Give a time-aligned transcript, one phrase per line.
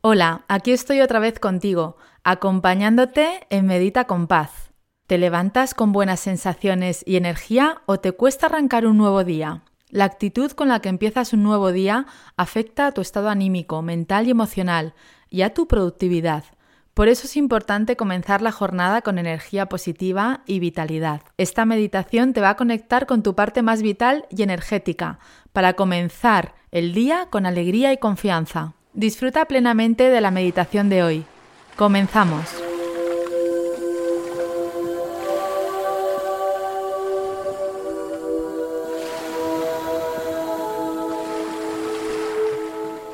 [0.00, 4.70] Hola, aquí estoy otra vez contigo, acompañándote en Medita con Paz.
[5.08, 9.64] ¿Te levantas con buenas sensaciones y energía o te cuesta arrancar un nuevo día?
[9.90, 12.06] La actitud con la que empiezas un nuevo día
[12.36, 14.94] afecta a tu estado anímico, mental y emocional
[15.30, 16.44] y a tu productividad.
[16.94, 21.22] Por eso es importante comenzar la jornada con energía positiva y vitalidad.
[21.38, 25.18] Esta meditación te va a conectar con tu parte más vital y energética
[25.52, 28.74] para comenzar el día con alegría y confianza.
[28.98, 31.24] Disfruta plenamente de la meditación de hoy.
[31.76, 32.42] Comenzamos.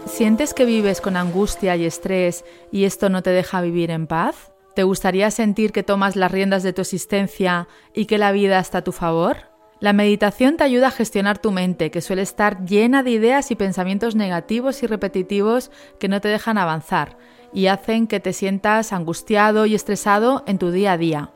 [0.07, 4.53] ¿Sientes que vives con angustia y estrés y esto no te deja vivir en paz?
[4.75, 8.79] ¿Te gustaría sentir que tomas las riendas de tu existencia y que la vida está
[8.79, 9.54] a tu favor?
[9.85, 13.55] La meditación te ayuda a gestionar tu mente, que suele estar llena de ideas y
[13.55, 15.71] pensamientos negativos y repetitivos
[16.01, 17.19] que no te dejan avanzar
[17.53, 21.33] y hacen que te sientas angustiado y estresado en tu día a día.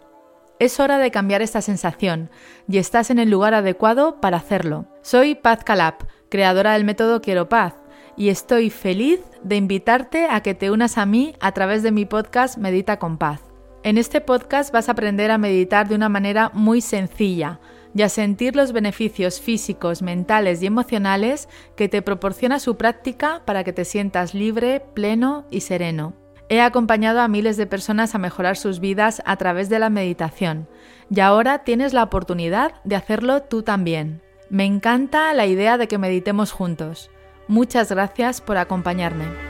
[0.59, 2.31] Es hora de cambiar esta sensación
[2.67, 4.87] y estás en el lugar adecuado para hacerlo.
[5.03, 7.75] Soy Paz Calap, creadora del método Quiero Paz
[8.17, 12.06] y estoy feliz de invitarte a que te unas a mí a través de mi
[12.06, 13.42] podcast Medita con Paz.
[13.83, 17.61] En este podcast vas a aprender a meditar de una manera muy sencilla
[17.94, 23.64] y a sentir los beneficios físicos, mentales y emocionales que te proporciona su práctica para
[23.64, 26.14] que te sientas libre, pleno y sereno.
[26.48, 30.69] He acompañado a miles de personas a mejorar sus vidas a través de la meditación
[31.11, 34.22] y ahora tienes la oportunidad de hacerlo tú también.
[34.48, 37.11] Me encanta la idea de que meditemos juntos.
[37.48, 39.47] Muchas gracias por acompañarme.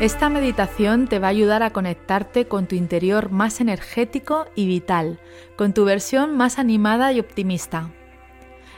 [0.00, 5.20] Esta meditación te va a ayudar a conectarte con tu interior más energético y vital,
[5.56, 7.90] con tu versión más animada y optimista.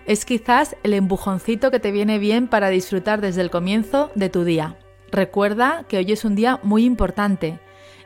[0.05, 4.43] Es quizás el empujoncito que te viene bien para disfrutar desde el comienzo de tu
[4.43, 4.77] día.
[5.13, 7.61] Recuerda que hoy es un día muy importante.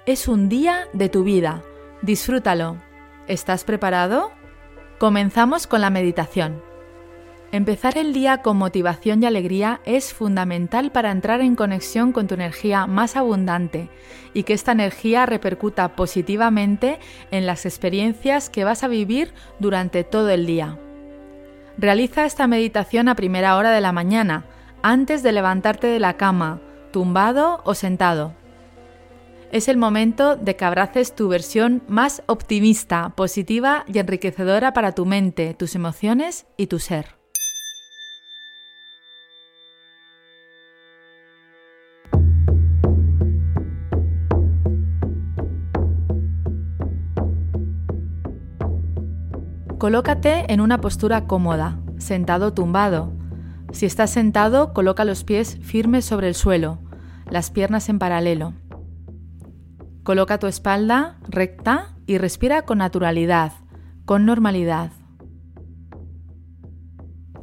[0.05, 1.63] Es un día de tu vida.
[2.03, 2.77] Disfrútalo.
[3.29, 4.31] ¿Estás preparado?
[4.99, 6.66] Comenzamos con la meditación.
[7.57, 12.35] Empezar el día con motivación y alegría es fundamental para entrar en conexión con tu
[12.35, 13.89] energía más abundante
[14.35, 16.99] y que esta energía repercuta positivamente
[17.31, 20.79] en las experiencias que vas a vivir durante todo el día.
[21.79, 24.45] Realiza esta meditación a primera hora de la mañana,
[24.83, 26.61] antes de levantarte de la cama,
[26.93, 28.35] tumbado o sentado.
[29.51, 35.07] Es el momento de que abraces tu versión más optimista, positiva y enriquecedora para tu
[35.07, 37.16] mente, tus emociones y tu ser.
[49.87, 53.13] Colócate en una postura cómoda, sentado o tumbado.
[53.71, 56.81] Si estás sentado, coloca los pies firmes sobre el suelo,
[57.31, 58.55] las piernas en paralelo.
[60.03, 63.53] Coloca tu espalda recta y respira con naturalidad,
[64.05, 64.91] con normalidad.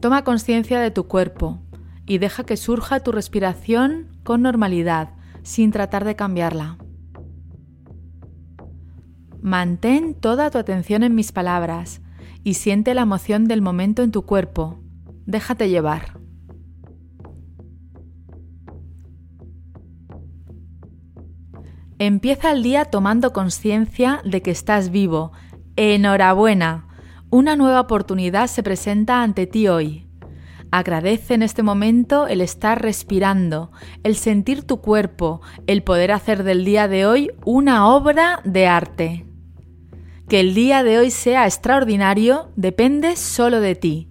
[0.02, 1.62] Toma conciencia de tu cuerpo
[2.06, 5.12] y deja que surja tu respiración con normalidad,
[5.44, 6.78] sin tratar de cambiarla.
[9.42, 12.03] Mantén toda tu atención en mis palabras
[12.44, 14.80] y siente la emoción del momento en tu cuerpo.
[15.26, 16.20] Déjate llevar.
[22.00, 25.32] Empieza el día tomando conciencia de que estás vivo.
[25.78, 26.88] Enhorabuena.
[27.30, 30.08] Una nueva oportunidad se presenta ante ti hoy.
[30.70, 33.72] Agradece en este momento el estar respirando,
[34.04, 39.33] el sentir tu cuerpo, el poder hacer del día de hoy una obra de arte.
[40.28, 44.08] Que el día de hoy sea extraordinario depende solo de ti.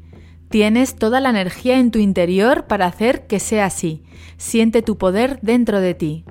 [0.50, 4.02] Tienes toda la energía en tu interior para hacer que sea así.
[4.36, 6.24] Siente tu poder dentro de ti.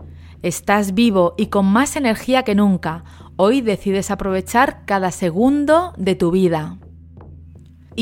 [0.43, 3.03] Estás vivo y con más energía que nunca.
[3.35, 6.77] Hoy decides aprovechar cada segundo de tu vida.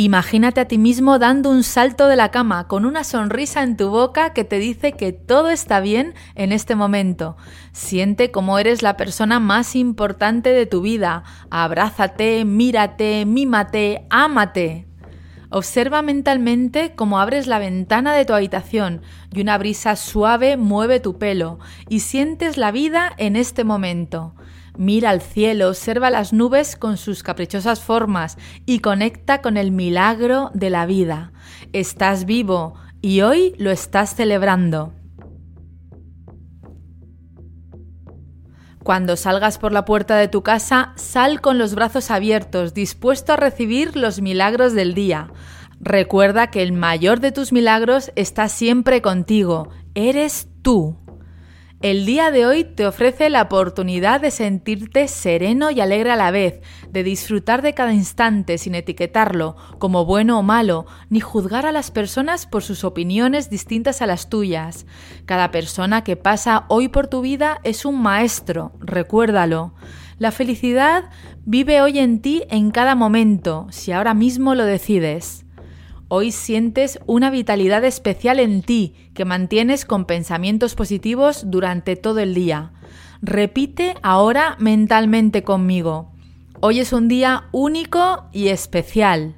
[0.02, 3.90] Imagínate a ti mismo dando un salto de la cama con una sonrisa en tu
[3.90, 7.36] boca que te dice que todo está bien en este momento.
[7.74, 11.26] Siente como eres la persona más importante de tu vida.
[11.50, 14.88] Abrázate, mírate, mímate, ámate.
[15.50, 19.02] Observa mentalmente cómo abres la ventana de tu habitación
[19.34, 21.60] y una brisa suave mueve tu pelo
[21.90, 24.34] y sientes la vida en este momento.
[24.80, 30.52] Mira al cielo, observa las nubes con sus caprichosas formas y conecta con el milagro
[30.54, 31.34] de la vida.
[31.74, 34.94] Estás vivo y hoy lo estás celebrando.
[38.82, 43.36] Cuando salgas por la puerta de tu casa, sal con los brazos abiertos, dispuesto a
[43.36, 45.30] recibir los milagros del día.
[45.82, 49.68] Recuerda que el mayor de tus milagros está siempre contigo.
[49.94, 50.96] Eres tú.
[51.82, 56.30] El día de hoy te ofrece la oportunidad de sentirte sereno y alegre a la
[56.30, 56.60] vez,
[56.90, 61.90] de disfrutar de cada instante sin etiquetarlo como bueno o malo, ni juzgar a las
[61.90, 64.88] personas por sus opiniones distintas a las tuyas.
[65.26, 69.74] Cada persona que pasa hoy por tu vida es un maestro, recuérdalo.
[70.18, 71.06] La felicidad
[71.46, 75.46] vive hoy en ti en cada momento, si ahora mismo lo decides.
[76.12, 82.34] Hoy sientes una vitalidad especial en ti que mantienes con pensamientos positivos durante todo el
[82.34, 82.74] día.
[83.22, 86.12] Repite ahora mentalmente conmigo.
[86.62, 89.36] Hoy es un día único y especial.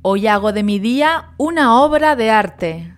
[0.00, 2.94] Hoy hago de mi día una obra de arte.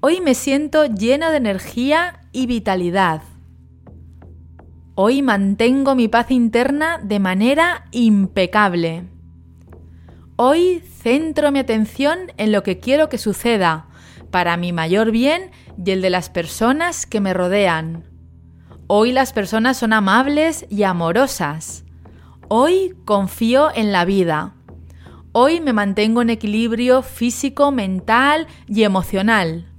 [0.00, 3.22] Hoy me siento lleno de energía y vitalidad.
[4.96, 9.04] Hoy mantengo mi paz interna de manera impecable.
[10.38, 13.86] Hoy centro mi atención en lo que quiero que suceda,
[14.30, 15.50] para mi mayor bien
[15.82, 18.04] y el de las personas que me rodean.
[18.86, 21.86] Hoy las personas son amables y amorosas.
[22.48, 24.52] Hoy confío en la vida.
[25.32, 29.72] Hoy me mantengo en equilibrio físico, mental y emocional.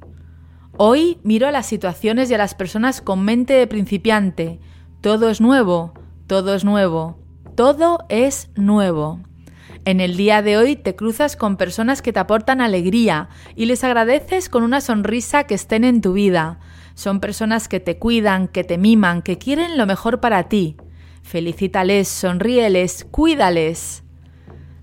[0.75, 4.59] Hoy miro a las situaciones y a las personas con mente de principiante.
[5.01, 5.93] Todo es nuevo,
[6.25, 7.19] todo es nuevo,
[7.55, 9.19] todo es nuevo.
[9.87, 13.85] En el día de hoy te cruzas con personas que te aportan alegría y les
[13.85, 16.59] agradeces con una sonrisa que estén en tu vida.
[16.93, 20.75] Son personas que te cuidan, que te miman, que quieren lo mejor para ti.
[21.23, 24.03] Felicítales, sonríeles, cuídales.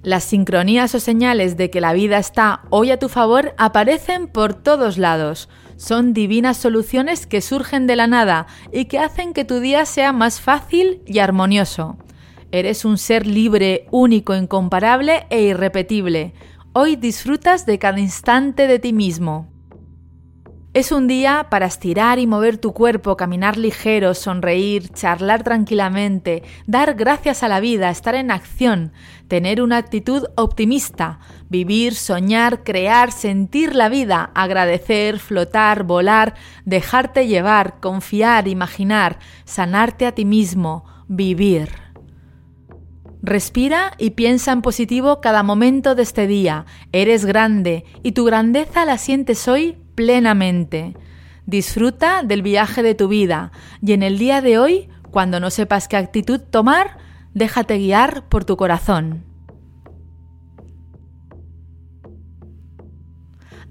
[0.03, 4.55] Las sincronías o señales de que la vida está hoy a tu favor aparecen por
[4.55, 5.51] todos lados.
[5.77, 10.15] Son divinas soluciones que surgen de la nada y que hacen que tu día sea
[10.15, 11.99] más fácil y armonioso.
[12.55, 16.35] Eres un ser libre, único, incomparable e irrepetible.
[16.73, 19.49] Hoy disfrutas de cada instante de ti mismo.
[20.73, 26.95] Es un día para estirar y mover tu cuerpo, caminar ligero, sonreír, charlar tranquilamente, dar
[26.95, 28.93] gracias a la vida, estar en acción,
[29.27, 31.19] tener una actitud optimista,
[31.49, 36.35] vivir, soñar, crear, sentir la vida, agradecer, flotar, volar,
[36.65, 41.84] dejarte llevar, confiar, imaginar, sanarte a ti mismo, vivir.
[43.27, 46.67] Respira y piensa en positivo cada momento de este día.
[46.93, 50.95] Eres grande y tu grandeza la sientes hoy plenamente.
[51.47, 53.51] Disfruta del viaje de tu vida
[53.81, 56.99] y en el día de hoy, cuando no sepas qué actitud tomar,
[57.33, 59.25] déjate guiar por tu corazón.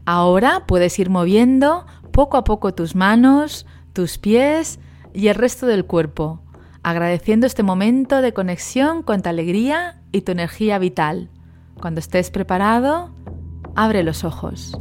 [0.04, 4.80] Ahora puedes ir moviendo poco a poco tus manos, tus pies
[5.14, 6.43] y el resto del cuerpo
[6.84, 11.30] agradeciendo este momento de conexión con tu alegría y tu energía vital.
[11.80, 13.16] Cuando estés preparado,
[13.76, 14.80] abre los ojos.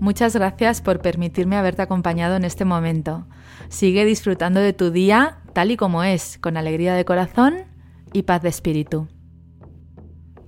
[0.00, 3.26] Muchas gracias por permitirme haberte acompañado en este momento.
[3.68, 7.64] Sigue disfrutando de tu día tal y como es, con alegría de corazón
[8.12, 9.08] y paz de espíritu.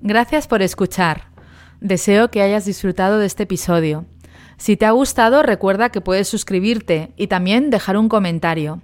[0.00, 1.30] Gracias por escuchar.
[1.80, 4.06] Deseo que hayas disfrutado de este episodio.
[4.60, 8.82] Si te ha gustado, recuerda que puedes suscribirte y también dejar un comentario.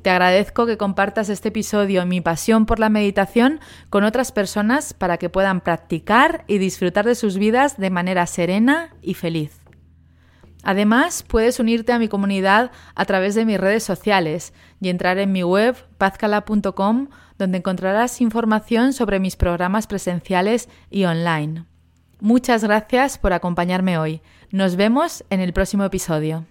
[0.00, 3.60] Te agradezco que compartas este episodio Mi pasión por la meditación
[3.90, 8.94] con otras personas para que puedan practicar y disfrutar de sus vidas de manera serena
[9.02, 9.60] y feliz.
[10.62, 15.30] Además, puedes unirte a mi comunidad a través de mis redes sociales y entrar en
[15.30, 21.66] mi web pazcala.com donde encontrarás información sobre mis programas presenciales y online.
[22.22, 24.20] Muchas gracias por acompañarme hoy.
[24.52, 26.46] Nos vemos en el próximo episodio.